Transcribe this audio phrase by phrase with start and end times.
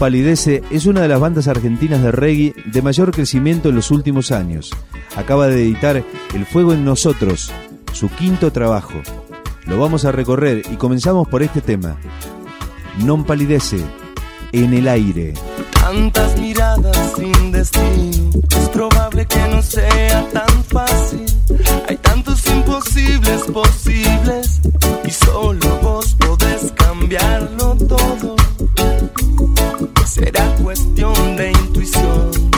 [0.00, 4.32] Palidece es una de las bandas argentinas de reggae de mayor crecimiento en los últimos
[4.32, 4.70] años.
[5.14, 7.52] Acaba de editar El Fuego en Nosotros,
[7.92, 8.94] su quinto trabajo.
[9.66, 11.98] Lo vamos a recorrer y comenzamos por este tema.
[13.04, 13.84] Non Palidece,
[14.52, 15.34] en el aire.
[15.74, 21.26] Tantas miradas sin destino, es probable que no sea tan fácil.
[21.90, 24.62] Hay tantos imposibles posibles
[25.04, 28.40] y solo vos podés cambiarlo todo.
[30.06, 32.49] Será cuestión de intuición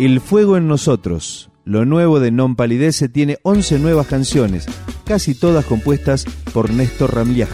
[0.00, 4.64] El Fuego en Nosotros, lo nuevo de Non Palidece, tiene 11 nuevas canciones,
[5.04, 6.24] casi todas compuestas
[6.54, 7.50] por Néstor Ramliaj.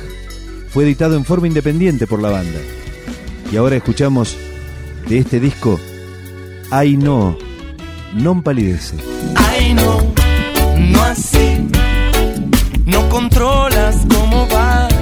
[0.69, 2.61] Fue editado en forma independiente por la banda.
[3.51, 4.37] Y ahora escuchamos
[5.09, 5.81] de este disco,
[6.71, 7.37] Ay no,
[8.15, 8.97] Non Palidece.
[9.35, 10.15] Ay no,
[10.79, 11.67] no así,
[12.85, 14.96] no controlas cómo va.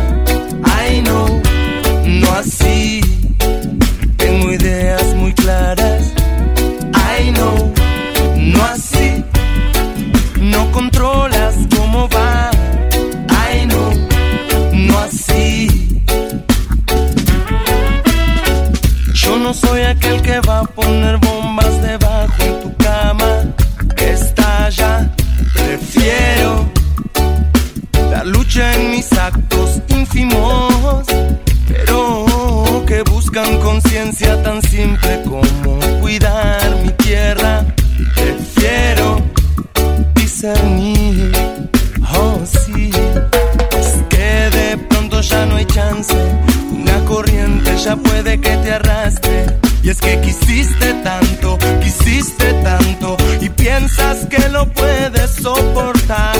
[54.94, 56.37] puedes soportar.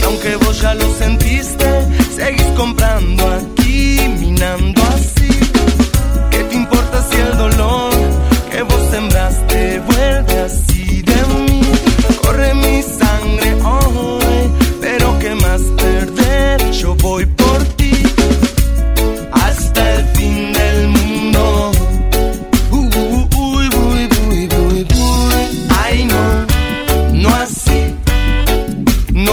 [0.00, 1.66] Y aunque vos ya lo sentiste,
[2.14, 3.53] seguís comprando a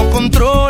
[0.10, 0.61] no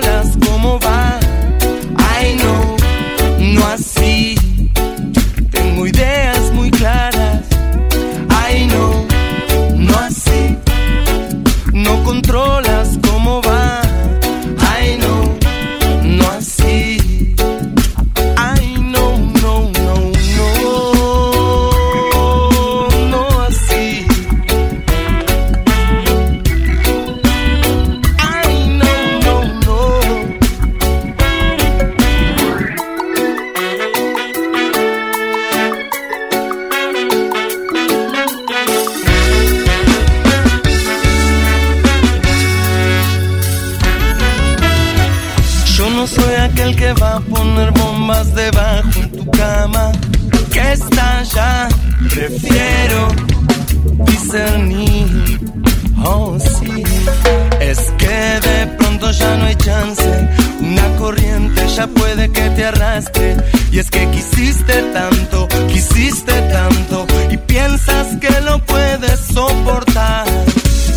[62.41, 63.38] que te arrastre.
[63.71, 70.25] Y es que quisiste tanto, quisiste tanto, y piensas que lo puedes soportar.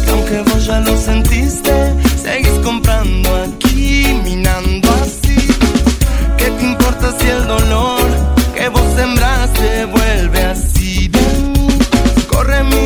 [0.06, 1.72] Y aunque vos ya lo sentiste,
[2.22, 5.36] seguís comprando aquí, minando así.
[6.38, 8.06] ¿Qué te importa si el dolor
[8.56, 11.68] que vos sembraste vuelve así de mí?
[12.28, 12.83] Corre mi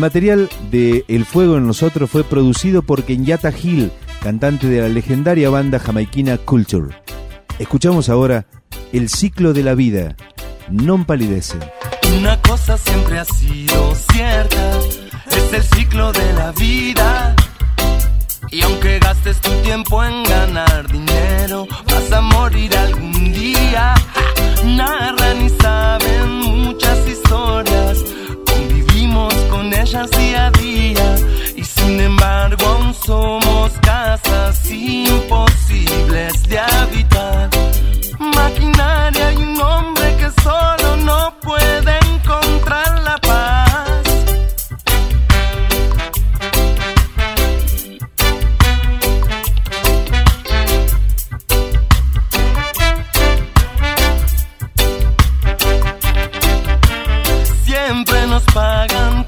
[0.00, 3.92] material de El Fuego en Nosotros fue producido por Kenyatta Hill,
[4.22, 6.96] cantante de la legendaria banda jamaiquina Culture.
[7.58, 8.46] Escuchamos ahora
[8.92, 10.16] El ciclo de la vida,
[10.70, 11.58] non palidece.
[12.18, 14.78] Una cosa siempre ha sido cierta,
[15.30, 17.36] es el ciclo de la vida.
[18.50, 20.24] Y aunque gastes tu tiempo en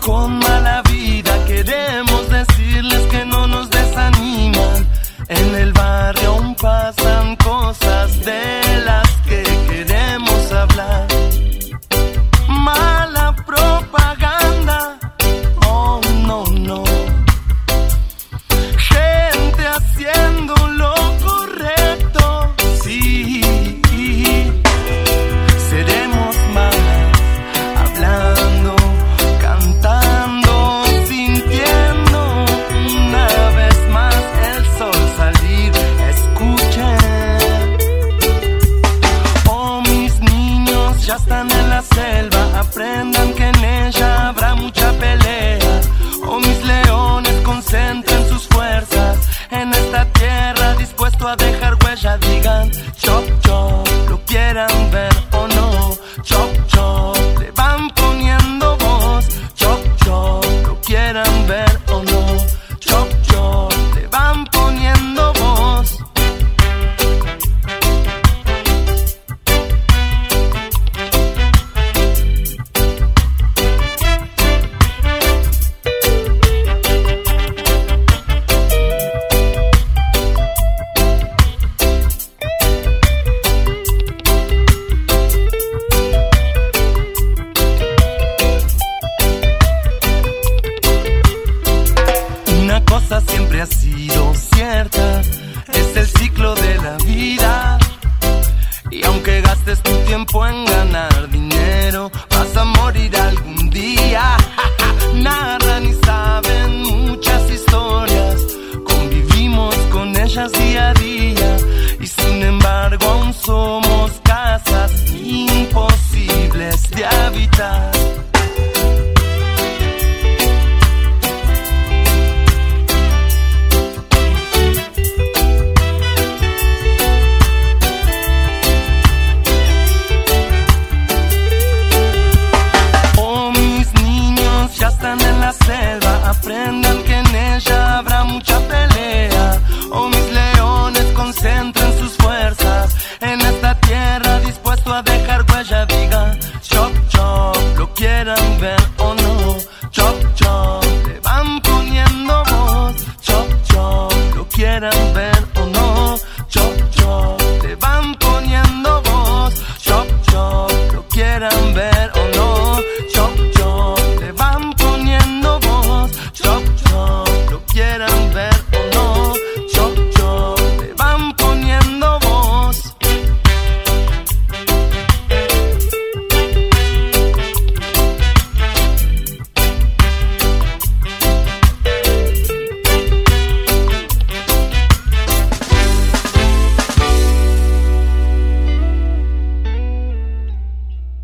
[0.02, 0.51] 过吗？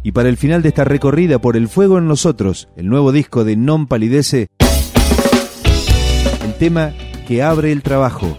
[0.09, 3.45] Y para el final de esta recorrida por El Fuego en Nosotros, el nuevo disco
[3.45, 4.49] de Non Palidece,
[6.43, 6.95] el tema
[7.27, 8.39] que abre el trabajo,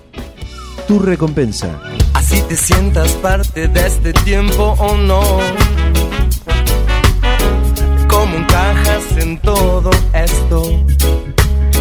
[0.87, 1.79] tu recompensa.
[2.15, 5.21] Así te sientas parte de este tiempo o no.
[8.07, 10.85] ¿Cómo encajas en todo esto?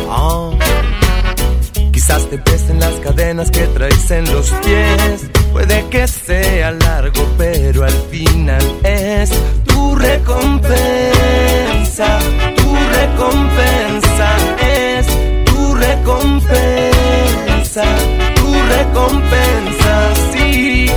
[0.07, 0.53] Oh.
[1.95, 5.31] Quizás te pesen las cadenas que traes en los pies.
[5.51, 9.31] Puede que sea largo, pero al final es
[9.79, 12.19] tu recompensa.
[12.57, 14.29] Tu recompensa
[14.61, 15.07] es
[15.45, 17.85] tu recompensa.
[18.35, 19.93] Tu recompensa,
[20.33, 20.91] sí.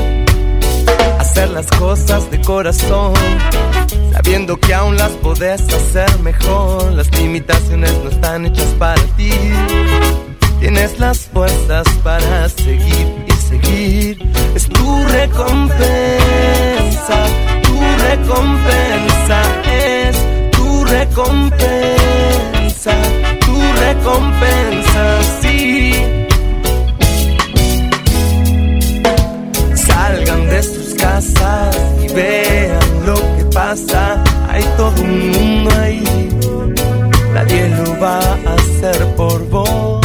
[1.19, 3.13] Hacer las cosas de corazón.
[4.13, 6.91] Sabiendo que aún las podés hacer mejor.
[6.93, 9.31] Las limitaciones no están hechas para ti
[10.61, 14.31] Tienes las fuerzas para seguir y seguir.
[14.55, 15.65] Es tu recompensa,
[18.11, 19.39] recompensa
[19.71, 20.15] es
[20.51, 21.55] tu recompensa,
[23.45, 25.03] tu recompensa,
[25.41, 25.93] sí.
[29.75, 34.21] Salgan de sus casas y vean lo que pasa.
[34.49, 36.03] Hay todo un mundo ahí,
[37.33, 40.01] nadie lo va a hacer por vos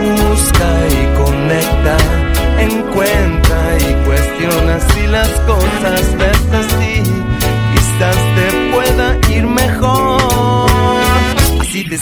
[0.00, 1.96] busca y conecta,
[2.60, 6.02] encuentra y cuestiona si las cosas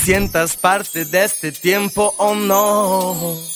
[0.06, 3.55] sientas parte de este tiempo o no.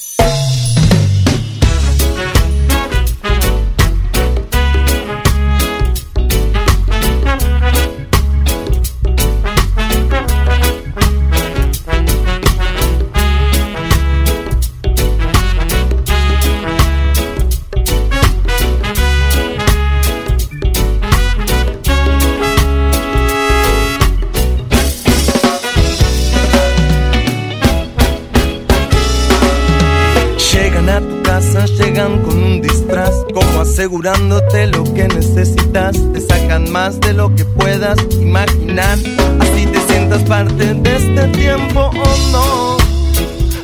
[33.90, 35.96] Asegurándote lo que necesitas.
[36.12, 38.96] Te sacan más de lo que puedas imaginar.
[39.40, 42.76] Así te sientas parte de este tiempo o no.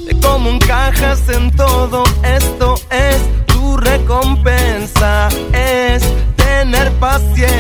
[0.05, 5.29] De cómo encajas en todo esto es tu recompensa.
[5.53, 6.03] Es
[6.35, 7.56] tener paciencia,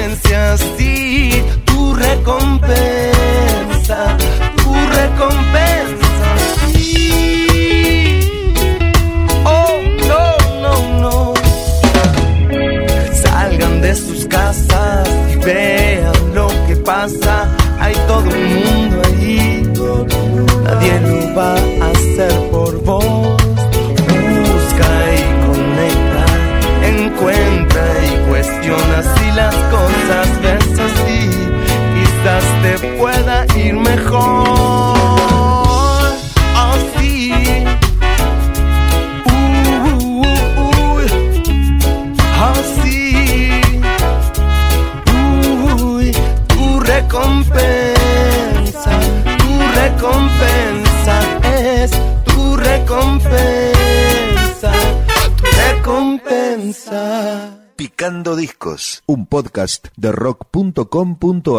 [59.26, 61.54] podcast de rock.com.ar